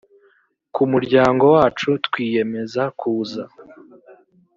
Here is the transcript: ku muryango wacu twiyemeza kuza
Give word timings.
ku 0.73 0.81
muryango 0.91 1.43
wacu 1.55 1.89
twiyemeza 2.05 2.83
kuza 2.99 3.43